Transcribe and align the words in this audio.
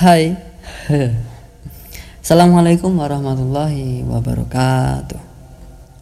Hai. 0.00 0.32
Assalamualaikum 2.24 2.88
warahmatullahi 2.96 4.00
wabarakatuh. 4.08 5.20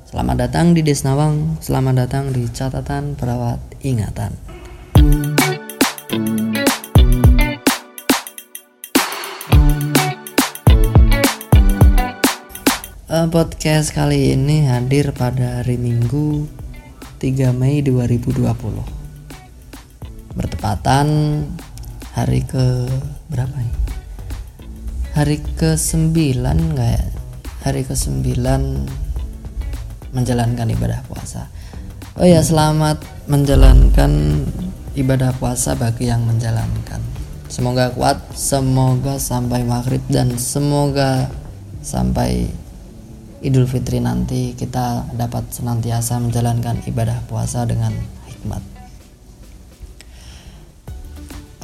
Selamat 0.06 0.46
datang 0.46 0.70
di 0.70 0.86
Desnawang 0.86 1.58
Selamat 1.58 2.06
datang 2.06 2.30
di 2.30 2.46
catatan 2.46 3.18
perawat 3.18 3.58
ingatan. 3.82 4.38
Uh, 13.10 13.26
Podcast 13.34 13.90
kali 13.90 14.38
ini 14.38 14.62
hadir 14.70 15.10
pada 15.10 15.66
hari 15.66 15.74
Minggu 15.74 16.46
3 17.18 17.50
Mei 17.50 17.82
2020 17.82 18.46
bertepatan 20.38 21.06
hari 22.14 22.46
ke 22.46 22.86
berapa 23.26 23.58
ya? 23.58 23.77
Hari 25.18 25.42
ke 25.58 25.74
9 25.74 26.14
enggak 26.46 26.90
ya? 26.94 27.02
Hari 27.66 27.82
ke 27.82 27.98
9 27.98 28.22
menjalankan 30.14 30.70
ibadah 30.70 31.02
puasa. 31.10 31.50
Oh 32.14 32.22
ya, 32.22 32.38
selamat 32.38 33.02
menjalankan 33.26 34.46
ibadah 34.94 35.34
puasa 35.34 35.74
bagi 35.74 36.06
yang 36.06 36.22
menjalankan. 36.22 37.02
Semoga 37.50 37.90
kuat, 37.98 38.30
semoga 38.38 39.18
sampai 39.18 39.66
maghrib 39.66 40.06
dan 40.06 40.38
semoga 40.38 41.26
sampai 41.82 42.46
Idul 43.42 43.66
Fitri 43.66 43.98
nanti 43.98 44.54
kita 44.54 45.02
dapat 45.18 45.50
senantiasa 45.50 46.22
menjalankan 46.22 46.86
ibadah 46.86 47.26
puasa 47.26 47.66
dengan 47.66 47.90
hikmat 48.30 48.62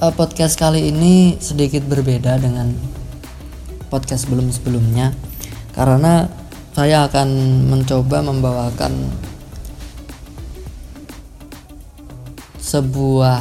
uh, 0.03 0.13
podcast 0.13 0.59
kali 0.59 0.91
ini 0.91 1.39
sedikit 1.41 1.87
berbeda 1.87 2.43
dengan 2.43 2.94
podcast 3.95 4.27
sebelum-sebelumnya 4.27 5.15
karena 5.79 6.27
saya 6.75 7.07
akan 7.07 7.29
mencoba 7.71 8.19
membawakan 8.27 9.15
sebuah 12.59 13.39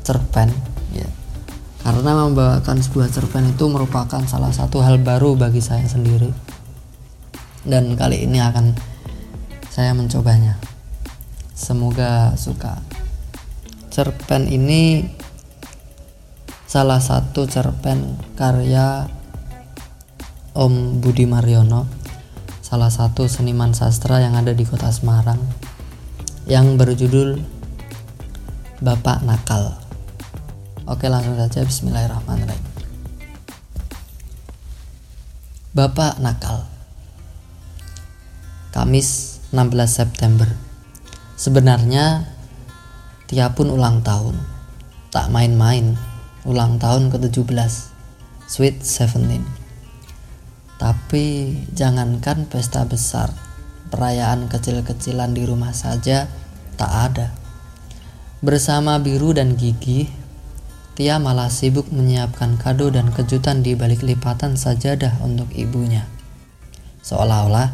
cerpen 0.00 0.48
ya. 0.96 1.04
Karena 1.84 2.16
membawakan 2.24 2.80
sebuah 2.80 3.12
cerpen 3.12 3.52
itu 3.52 3.68
merupakan 3.68 4.24
salah 4.24 4.48
satu 4.48 4.80
hal 4.80 4.96
baru 5.04 5.36
bagi 5.36 5.60
saya 5.60 5.84
sendiri. 5.84 6.32
Dan 7.60 7.92
kali 8.00 8.24
ini 8.24 8.40
akan 8.40 8.72
saya 9.68 9.92
mencobanya. 9.92 10.56
Semoga 11.52 12.32
suka. 12.40 12.80
Cerpen 13.92 14.48
ini 14.48 15.04
salah 16.64 17.04
satu 17.04 17.44
cerpen 17.44 18.16
karya 18.40 19.12
Om 20.56 21.04
Budi 21.04 21.28
Mariono 21.28 21.84
salah 22.64 22.88
satu 22.88 23.28
seniman 23.28 23.76
sastra 23.76 24.24
yang 24.24 24.40
ada 24.40 24.56
di 24.56 24.64
kota 24.64 24.88
Semarang 24.88 25.36
yang 26.48 26.80
berjudul 26.80 27.36
Bapak 28.80 29.20
Nakal. 29.20 29.76
Oke 30.88 31.12
langsung 31.12 31.36
saja 31.36 31.60
Bismillahirrahmanirrahim. 31.60 32.64
Bapak 35.76 36.24
Nakal. 36.24 36.64
Kamis 38.72 39.36
16 39.52 39.76
September. 39.92 40.48
Sebenarnya 41.36 42.32
Tia 43.28 43.52
pun 43.52 43.68
ulang 43.68 44.00
tahun. 44.00 44.40
Tak 45.12 45.28
main-main 45.28 46.00
ulang 46.48 46.80
tahun 46.80 47.12
ke-17 47.12 47.44
Sweet 48.48 48.80
17 48.80 49.55
tapi 50.76 51.56
jangankan 51.72 52.44
pesta 52.48 52.84
besar 52.84 53.32
perayaan 53.88 54.50
kecil-kecilan 54.52 55.32
di 55.32 55.48
rumah 55.48 55.72
saja 55.72 56.28
tak 56.76 56.92
ada. 56.92 57.32
Bersama 58.44 59.00
Biru 59.00 59.32
dan 59.32 59.56
Gigi 59.56 60.26
Tia 60.96 61.20
malah 61.20 61.52
sibuk 61.52 61.92
menyiapkan 61.92 62.56
kado 62.56 62.88
dan 62.88 63.12
kejutan 63.12 63.60
di 63.60 63.76
balik 63.76 64.00
lipatan 64.00 64.56
sajadah 64.56 65.20
untuk 65.20 65.52
ibunya. 65.52 66.08
Seolah-olah 67.04 67.68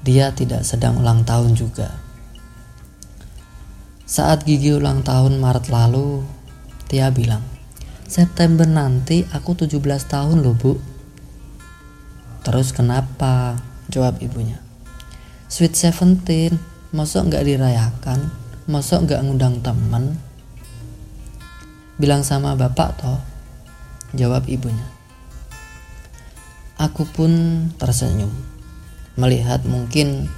dia 0.00 0.32
tidak 0.32 0.64
sedang 0.64 1.04
ulang 1.04 1.28
tahun 1.28 1.52
juga. 1.52 1.92
Saat 4.08 4.48
Gigi 4.48 4.72
ulang 4.72 5.04
tahun 5.04 5.36
Maret 5.36 5.68
lalu 5.68 6.24
Tia 6.88 7.12
bilang 7.12 7.44
September 8.08 8.68
nanti 8.68 9.24
aku 9.32 9.56
17 9.56 9.80
tahun 10.08 10.44
loh 10.44 10.56
bu 10.56 10.93
Terus 12.44 12.70
kenapa? 12.70 13.58
Jawab 13.88 14.20
ibunya. 14.20 14.60
Sweet 15.48 15.74
Seventeen 15.74 16.60
Masuk 16.94 17.26
nggak 17.26 17.42
dirayakan? 17.42 18.30
Masuk 18.70 19.02
nggak 19.02 19.26
ngundang 19.26 19.58
temen? 19.66 20.14
Bilang 21.98 22.22
sama 22.22 22.54
bapak 22.54 22.94
toh? 23.02 23.18
Jawab 24.14 24.46
ibunya. 24.46 24.86
Aku 26.78 27.02
pun 27.02 27.66
tersenyum. 27.82 28.30
Melihat 29.18 29.66
mungkin 29.66 30.30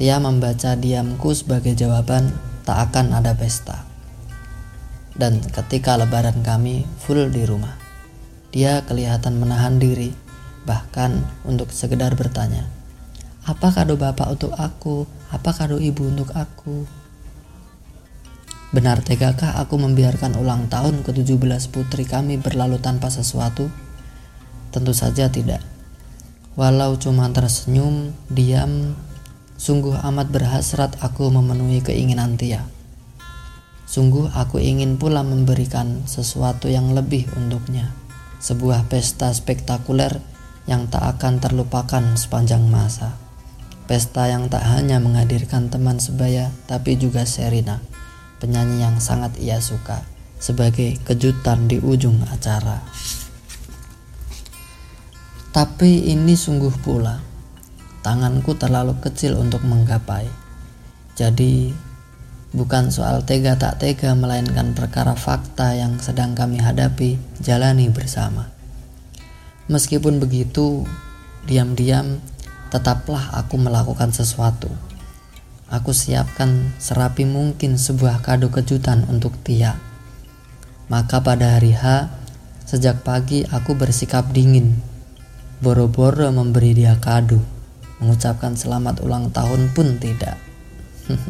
Tia 0.00 0.16
membaca 0.16 0.80
diamku 0.80 1.36
sebagai 1.36 1.76
jawaban 1.76 2.32
tak 2.64 2.88
akan 2.88 3.12
ada 3.12 3.36
pesta. 3.36 3.84
Dan 5.12 5.44
ketika 5.44 6.00
lebaran 6.00 6.40
kami 6.40 6.88
full 7.04 7.28
di 7.28 7.44
rumah. 7.44 7.76
Dia 8.48 8.80
kelihatan 8.88 9.36
menahan 9.36 9.76
diri, 9.76 10.08
bahkan 10.68 11.24
untuk 11.48 11.72
sekedar 11.72 12.12
bertanya, 12.12 12.68
apa 13.48 13.72
kado 13.72 13.96
bapak 13.96 14.28
untuk 14.28 14.52
aku? 14.52 15.08
Apa 15.32 15.56
kado 15.56 15.80
ibu 15.80 16.04
untuk 16.04 16.28
aku? 16.36 16.84
Benar 18.76 19.00
tegakah 19.00 19.56
aku 19.56 19.80
membiarkan 19.80 20.36
ulang 20.36 20.68
tahun 20.68 21.00
ke-17 21.00 21.72
putri 21.72 22.04
kami 22.04 22.36
berlalu 22.36 22.76
tanpa 22.76 23.08
sesuatu? 23.08 23.72
Tentu 24.68 24.92
saja 24.92 25.32
tidak. 25.32 25.64
Walau 26.60 27.00
cuma 27.00 27.24
tersenyum, 27.32 28.12
diam, 28.28 28.92
sungguh 29.56 29.96
amat 29.96 30.28
berhasrat 30.28 31.00
aku 31.00 31.32
memenuhi 31.32 31.80
keinginan 31.80 32.36
Tia. 32.36 32.68
Sungguh 33.88 34.28
aku 34.36 34.60
ingin 34.60 35.00
pula 35.00 35.24
memberikan 35.24 36.04
sesuatu 36.04 36.68
yang 36.68 36.92
lebih 36.92 37.24
untuknya. 37.32 37.88
Sebuah 38.44 38.92
pesta 38.92 39.32
spektakuler 39.32 40.20
yang 40.68 40.86
tak 40.92 41.16
akan 41.16 41.40
terlupakan 41.40 42.04
sepanjang 42.14 42.68
masa. 42.68 43.16
Pesta 43.88 44.28
yang 44.28 44.52
tak 44.52 44.68
hanya 44.68 45.00
menghadirkan 45.00 45.72
teman 45.72 45.96
sebaya 45.96 46.52
tapi 46.68 47.00
juga 47.00 47.24
Serina, 47.24 47.80
penyanyi 48.36 48.84
yang 48.84 49.00
sangat 49.00 49.40
ia 49.40 49.58
suka, 49.64 50.04
sebagai 50.36 51.00
kejutan 51.08 51.66
di 51.66 51.80
ujung 51.80 52.20
acara. 52.28 52.84
Tapi 55.56 56.12
ini 56.12 56.36
sungguh 56.36 56.84
pula, 56.84 57.18
tanganku 58.04 58.52
terlalu 58.52 58.92
kecil 59.00 59.40
untuk 59.40 59.64
menggapai. 59.64 60.28
Jadi 61.16 61.72
Bukan 62.48 62.88
soal 62.88 63.28
tega 63.28 63.60
tak 63.60 63.84
tega, 63.84 64.16
melainkan 64.16 64.72
perkara 64.72 65.12
fakta 65.12 65.76
yang 65.76 66.00
sedang 66.00 66.32
kami 66.32 66.56
hadapi, 66.56 67.20
jalani 67.44 67.92
bersama. 67.92 68.57
Meskipun 69.68 70.16
begitu, 70.16 70.88
diam-diam 71.44 72.24
tetaplah 72.72 73.36
aku 73.36 73.60
melakukan 73.60 74.16
sesuatu. 74.16 74.72
Aku 75.68 75.92
siapkan 75.92 76.72
serapi 76.80 77.28
mungkin 77.28 77.76
sebuah 77.76 78.24
kado 78.24 78.48
kejutan 78.48 79.04
untuk 79.12 79.36
Tia. 79.44 79.76
Maka 80.88 81.20
pada 81.20 81.60
hari 81.60 81.76
H, 81.76 82.08
sejak 82.64 83.04
pagi 83.04 83.44
aku 83.44 83.76
bersikap 83.76 84.32
dingin. 84.32 84.80
Boro-boro 85.60 86.32
memberi 86.32 86.72
dia 86.72 86.96
kado. 86.96 87.44
Mengucapkan 88.00 88.56
selamat 88.56 89.04
ulang 89.04 89.28
tahun 89.28 89.76
pun 89.76 90.00
tidak. 90.00 90.40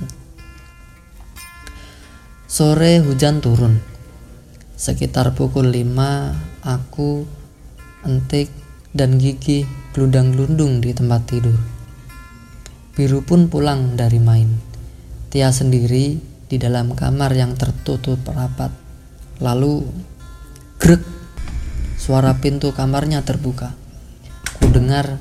Sore 2.47 3.03
hujan 3.03 3.43
turun. 3.43 3.83
Sekitar 4.79 5.35
pukul 5.35 5.75
5 5.75 6.63
aku, 6.63 7.27
Entik, 8.07 8.51
dan 8.95 9.19
Gigi 9.19 9.67
gelundang-gelundung 9.95 10.83
di 10.83 10.91
tempat 10.95 11.27
tidur. 11.29 11.59
Biru 12.99 13.23
pun 13.23 13.47
pulang 13.47 13.95
dari 13.95 14.19
main. 14.19 14.51
Tia 15.31 15.55
sendiri 15.55 16.19
di 16.49 16.57
dalam 16.57 16.97
kamar 16.97 17.31
yang 17.37 17.55
tertutup 17.55 18.19
rapat. 18.27 18.73
Lalu 19.39 19.87
grek 20.83 21.05
suara 21.95 22.35
pintu 22.43 22.75
kamarnya 22.75 23.23
terbuka. 23.23 23.75
Ku 24.59 24.67
dengar 24.73 25.21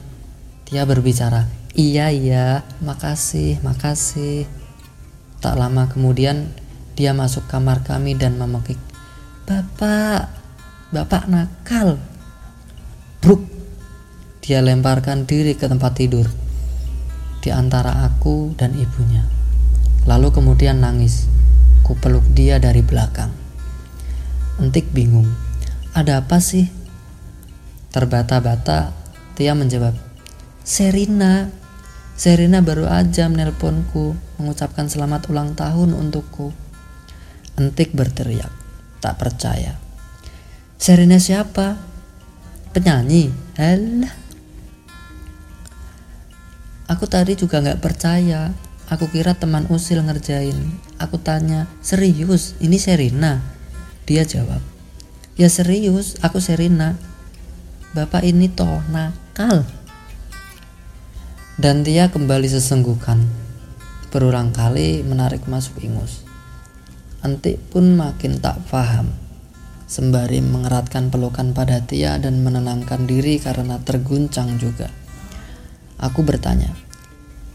Tia 0.68 0.83
berbicara, 0.83 1.47
"Iya, 1.77 2.12
iya, 2.12 2.65
makasih, 2.83 3.63
makasih." 3.63 4.44
Tak 5.39 5.56
lama 5.56 5.88
kemudian 5.88 6.51
dia 6.97 7.13
masuk 7.13 7.45
kamar 7.45 7.85
kami 7.85 8.18
dan 8.18 8.41
memekik, 8.41 8.81
Bapak, 9.45 10.27
Bapak 10.89 11.29
nakal. 11.29 12.01
Dia 14.47 14.63
lemparkan 14.63 15.27
diri 15.27 15.59
ke 15.59 15.67
tempat 15.67 15.99
tidur 15.99 16.23
di 17.44 17.51
antara 17.51 18.07
aku 18.07 18.55
dan 18.55 18.79
ibunya. 18.79 19.27
Lalu 20.07 20.31
kemudian 20.31 20.79
nangis. 20.79 21.27
Ku 21.83 21.99
peluk 21.99 22.23
dia 22.31 22.55
dari 22.55 22.79
belakang. 22.79 23.27
Entik 24.63 24.88
bingung. 24.95 25.27
Ada 25.91 26.23
apa 26.23 26.39
sih? 26.39 26.63
Terbata-bata, 27.91 28.95
Tia 29.35 29.51
menjawab, 29.51 29.99
Serina. 30.63 31.51
Serina 32.15 32.63
baru 32.63 32.88
aja 32.88 33.27
menelponku 33.27 34.15
mengucapkan 34.39 34.88
selamat 34.88 35.27
ulang 35.27 35.59
tahun 35.59 35.91
untukku. 35.91 36.55
Entik 37.59 37.91
berteriak, 37.91 38.55
tak 39.03 39.19
percaya. 39.19 39.75
Serina 40.79 41.19
siapa? 41.19 41.75
Penyanyi? 42.71 43.27
Halah. 43.59 44.26
Aku 46.88 47.04
tadi 47.04 47.36
juga 47.36 47.60
gak 47.60 47.84
percaya. 47.84 48.56
Aku 48.88 49.12
kira 49.12 49.36
teman 49.36 49.68
usil 49.68 50.00
ngerjain. 50.00 50.56
Aku 50.95 51.19
tanya, 51.19 51.68
serius 51.84 52.56
ini 52.63 52.80
Serina? 52.80 53.44
Dia 54.07 54.24
jawab, 54.24 54.63
ya 55.36 55.51
serius 55.51 56.16
aku 56.24 56.39
Serina. 56.39 56.95
Bapak 57.92 58.24
ini 58.24 58.48
toh 58.48 58.80
nakal. 58.88 59.68
Dan 61.60 61.84
dia 61.84 62.07
kembali 62.07 62.48
sesenggukan. 62.48 63.19
Berulang 64.07 64.56
kali 64.56 65.04
menarik 65.04 65.44
masuk 65.51 65.84
ingus. 65.84 66.24
Antik 67.19 67.60
pun 67.68 68.00
makin 68.00 68.39
tak 68.39 68.63
paham 68.72 69.12
sembari 69.88 70.44
mengeratkan 70.44 71.07
pelukan 71.07 71.56
pada 71.56 71.80
Tia 71.80 72.19
dan 72.19 72.44
menenangkan 72.44 73.07
diri 73.07 73.39
karena 73.39 73.80
terguncang 73.80 74.60
juga. 74.60 74.92
Aku 75.97 76.21
bertanya, 76.21 76.73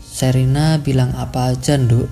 Serina 0.02 0.78
bilang 0.82 1.14
apa 1.14 1.54
aja, 1.54 1.78
Nduk? 1.78 2.10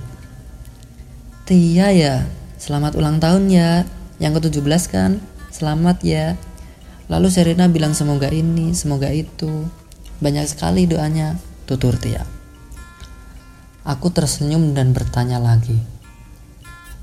Tia 1.47 1.91
ya, 1.91 2.27
selamat 2.59 2.95
ulang 2.95 3.19
tahun 3.19 3.51
ya, 3.51 3.83
yang 4.23 4.35
ke-17 4.39 4.83
kan, 4.91 5.19
selamat 5.51 6.03
ya. 6.07 6.39
Lalu 7.11 7.29
Serina 7.31 7.67
bilang 7.67 7.93
semoga 7.93 8.31
ini, 8.31 8.71
semoga 8.75 9.11
itu. 9.11 9.67
Banyak 10.23 10.47
sekali 10.47 10.87
doanya, 10.87 11.35
tutur 11.67 11.99
Tia. 11.99 12.23
Aku 13.83 14.15
tersenyum 14.15 14.77
dan 14.77 14.95
bertanya 14.95 15.43
lagi. 15.43 15.83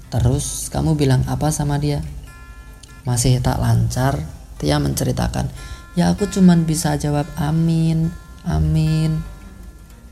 Terus 0.07 0.71
kamu 0.71 0.95
bilang 0.95 1.27
apa 1.27 1.51
sama 1.51 1.75
dia? 1.75 2.00
masih 3.07 3.39
tak 3.39 3.63
lancar, 3.63 4.19
Tia 4.59 4.83
menceritakan, 4.83 5.47
ya 5.95 6.12
aku 6.12 6.27
cuman 6.27 6.68
bisa 6.68 7.00
jawab 7.00 7.23
amin, 7.39 8.12
amin. 8.47 9.19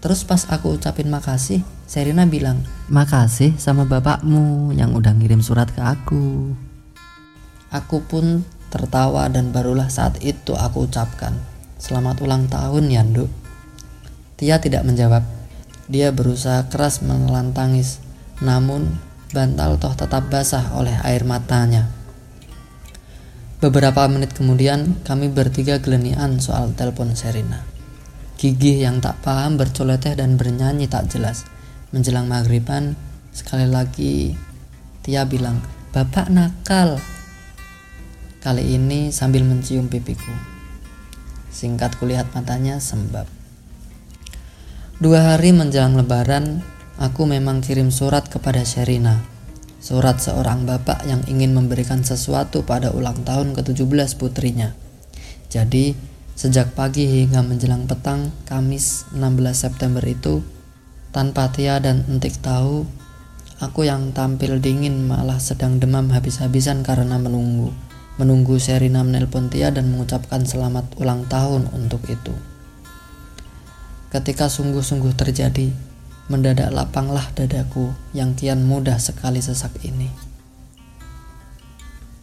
Terus 0.06 0.22
pas 0.22 0.46
aku 0.54 0.78
ucapin 0.78 1.10
makasih, 1.10 1.66
Serina 1.90 2.30
bilang, 2.30 2.62
makasih 2.94 3.58
sama 3.58 3.90
bapakmu 3.90 4.70
yang 4.78 4.94
udah 4.94 5.18
ngirim 5.18 5.42
surat 5.42 5.66
ke 5.74 5.82
aku. 5.82 6.54
Aku 7.74 8.06
pun 8.06 8.46
tertawa 8.70 9.26
dan 9.34 9.50
barulah 9.50 9.90
saat 9.90 10.22
itu 10.22 10.54
aku 10.54 10.86
ucapkan, 10.86 11.34
selamat 11.82 12.22
ulang 12.22 12.46
tahun 12.46 12.94
ya 12.94 13.02
Nduk. 13.02 13.34
Tia 14.38 14.62
tidak 14.62 14.86
menjawab, 14.86 15.26
dia 15.90 16.14
berusaha 16.14 16.70
keras 16.70 17.02
menelan 17.02 17.56
tangis, 17.58 17.98
namun 18.46 19.02
bantal 19.34 19.82
toh 19.82 19.98
tetap 19.98 20.30
basah 20.30 20.70
oleh 20.78 20.94
air 21.02 21.26
matanya. 21.26 21.90
Beberapa 23.58 24.06
menit 24.06 24.38
kemudian, 24.38 25.02
kami 25.02 25.34
bertiga 25.34 25.82
gelenian 25.82 26.38
soal 26.38 26.78
telepon 26.78 27.18
Serina. 27.18 27.75
Gigi 28.46 28.86
yang 28.86 29.02
tak 29.02 29.26
paham 29.26 29.58
bercoloteh 29.58 30.14
dan 30.14 30.38
bernyanyi 30.38 30.86
tak 30.86 31.10
jelas. 31.10 31.50
Menjelang 31.90 32.30
maghriban, 32.30 32.94
sekali 33.34 33.66
lagi 33.66 34.38
Tia 35.02 35.26
bilang, 35.26 35.66
Bapak 35.90 36.30
nakal. 36.30 37.02
Kali 38.46 38.78
ini 38.78 39.10
sambil 39.10 39.42
mencium 39.42 39.90
pipiku. 39.90 40.30
Singkat 41.50 41.98
kulihat 41.98 42.30
matanya 42.38 42.78
sembab. 42.78 43.26
Dua 45.02 45.34
hari 45.34 45.50
menjelang 45.50 45.98
lebaran, 45.98 46.62
aku 47.02 47.26
memang 47.26 47.66
kirim 47.66 47.90
surat 47.90 48.30
kepada 48.30 48.62
Serina 48.62 49.26
surat 49.82 50.18
seorang 50.18 50.66
bapak 50.66 51.06
yang 51.06 51.22
ingin 51.30 51.54
memberikan 51.54 52.02
sesuatu 52.02 52.66
pada 52.66 52.90
ulang 52.94 53.22
tahun 53.22 53.54
ke-17 53.54 54.18
putrinya. 54.18 54.74
Jadi, 55.50 56.15
sejak 56.36 56.76
pagi 56.76 57.08
hingga 57.08 57.40
menjelang 57.40 57.88
petang 57.88 58.36
Kamis 58.44 59.08
16 59.16 59.56
September 59.56 60.04
itu, 60.04 60.44
tanpa 61.16 61.48
Tia 61.48 61.80
dan 61.80 62.04
Entik 62.12 62.44
tahu, 62.44 62.84
aku 63.64 63.88
yang 63.88 64.12
tampil 64.12 64.60
dingin 64.60 65.08
malah 65.08 65.40
sedang 65.40 65.80
demam 65.80 66.12
habis-habisan 66.12 66.84
karena 66.84 67.16
menunggu. 67.16 67.72
Menunggu 68.20 68.60
Serina 68.60 69.04
menelpon 69.04 69.48
Tia 69.48 69.72
dan 69.72 69.92
mengucapkan 69.92 70.44
selamat 70.44 71.00
ulang 71.00 71.24
tahun 71.32 71.72
untuk 71.72 72.04
itu. 72.12 72.36
Ketika 74.12 74.52
sungguh-sungguh 74.52 75.16
terjadi, 75.16 75.72
mendadak 76.28 76.72
lapanglah 76.72 77.32
dadaku 77.32 77.96
yang 78.12 78.36
kian 78.36 78.64
mudah 78.68 79.00
sekali 79.00 79.40
sesak 79.40 79.72
ini. 79.88 80.12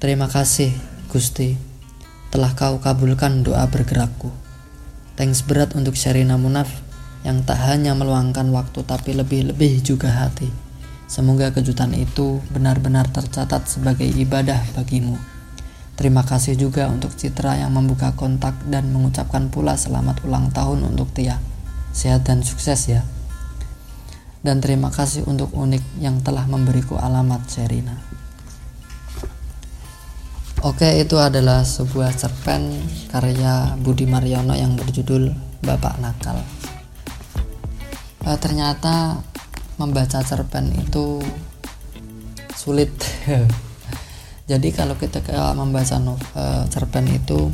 Terima 0.01 0.27
kasih, 0.27 0.75
Gusti, 1.13 1.72
telah 2.33 2.57
kau 2.57 2.81
kabulkan 2.81 3.45
doa 3.45 3.69
bergerakku. 3.69 4.33
Thanks 5.21 5.45
berat 5.45 5.77
untuk 5.77 5.93
Sherina 5.93 6.41
Munaf 6.41 6.73
yang 7.29 7.45
tak 7.45 7.61
hanya 7.69 7.93
meluangkan 7.93 8.49
waktu 8.57 8.81
tapi 8.89 9.13
lebih-lebih 9.13 9.85
juga 9.85 10.09
hati. 10.09 10.49
Semoga 11.05 11.53
kejutan 11.53 11.93
itu 11.93 12.41
benar-benar 12.49 13.13
tercatat 13.13 13.69
sebagai 13.69 14.09
ibadah 14.09 14.65
bagimu. 14.73 15.21
Terima 16.01 16.25
kasih 16.25 16.57
juga 16.57 16.89
untuk 16.89 17.13
Citra 17.13 17.61
yang 17.61 17.77
membuka 17.77 18.17
kontak 18.17 18.57
dan 18.73 18.89
mengucapkan 18.89 19.53
pula 19.53 19.77
selamat 19.77 20.25
ulang 20.25 20.49
tahun 20.49 20.89
untuk 20.89 21.13
Tia. 21.13 21.37
Sehat 21.93 22.25
dan 22.25 22.41
sukses 22.41 22.89
ya 22.89 23.05
dan 24.43 24.59
terima 24.59 24.91
kasih 24.91 25.23
untuk 25.31 25.55
unik 25.55 26.03
yang 26.03 26.19
telah 26.21 26.45
memberiku 26.51 26.99
alamat 26.99 27.47
Serina. 27.47 28.22
Oke, 30.63 30.87
itu 31.03 31.19
adalah 31.19 31.67
sebuah 31.67 32.15
cerpen 32.15 32.71
karya 33.11 33.75
Budi 33.83 34.07
Mariono 34.07 34.55
yang 34.55 34.79
berjudul 34.79 35.35
Bapak 35.59 35.99
Nakal. 35.99 36.39
E, 38.23 38.31
ternyata 38.39 39.19
membaca 39.75 40.23
cerpen 40.23 40.71
itu 40.79 41.19
sulit. 42.55 42.95
Jadi 44.51 44.71
kalau 44.71 44.95
kita 44.95 45.19
membaca 45.59 45.99
novel, 45.99 46.71
cerpen 46.71 47.11
itu 47.11 47.51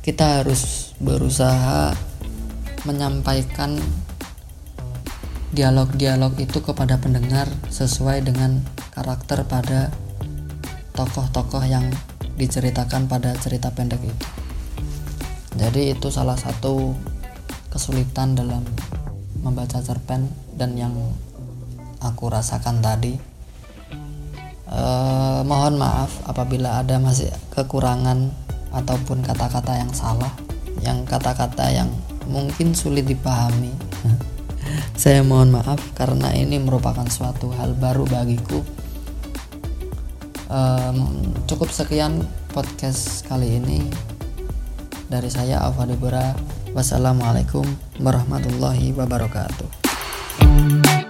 kita 0.00 0.40
harus 0.40 0.96
berusaha 0.96 1.92
menyampaikan 2.88 3.76
dialog-dialog 5.52 6.40
itu 6.40 6.64
kepada 6.64 6.96
pendengar 6.96 7.52
sesuai 7.68 8.24
dengan 8.24 8.64
karakter 8.96 9.44
pada 9.44 9.92
tokoh-tokoh 10.96 11.60
yang 11.68 11.84
diceritakan 12.40 13.04
pada 13.06 13.36
cerita 13.36 13.68
pendek 13.68 14.00
itu. 14.00 14.26
Jadi 15.56 15.92
itu 15.92 16.08
salah 16.08 16.36
satu 16.36 16.96
kesulitan 17.68 18.32
dalam 18.32 18.64
membaca 19.40 19.80
cerpen 19.84 20.28
dan 20.56 20.76
yang 20.76 20.96
aku 22.00 22.32
rasakan 22.32 22.80
tadi. 22.80 23.16
Eh, 24.66 25.40
mohon 25.46 25.78
maaf 25.78 26.10
apabila 26.28 26.82
ada 26.82 27.00
masih 27.00 27.30
kekurangan 27.54 28.28
ataupun 28.74 29.24
kata-kata 29.24 29.78
yang 29.80 29.92
salah, 29.96 30.32
yang 30.84 31.06
kata-kata 31.08 31.72
yang 31.72 31.88
mungkin 32.28 32.76
sulit 32.76 33.08
dipahami. 33.08 33.72
Saya 35.00 35.22
mohon 35.22 35.54
maaf 35.54 35.80
karena 35.94 36.34
ini 36.34 36.60
merupakan 36.60 37.06
suatu 37.08 37.48
hal 37.56 37.72
baru 37.78 38.04
bagiku. 38.04 38.60
Um, 40.46 41.34
cukup 41.50 41.74
sekian 41.74 42.22
podcast 42.54 43.26
kali 43.26 43.58
ini 43.58 43.82
dari 45.10 45.30
saya 45.30 45.62
Alfa 45.62 45.86
Debora. 45.86 46.34
Wassalamualaikum 46.76 47.64
warahmatullahi 47.98 48.92
wabarakatuh. 48.94 51.05